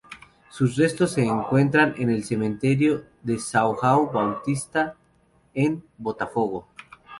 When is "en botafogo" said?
5.53-6.67